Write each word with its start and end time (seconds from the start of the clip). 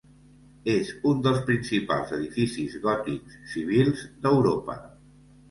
És 0.75 0.87
un 1.09 1.19
dels 1.27 1.43
principals 1.49 2.15
edificis 2.17 2.79
gòtics 2.87 3.37
civils 3.53 4.03
d'Europa. 4.27 4.81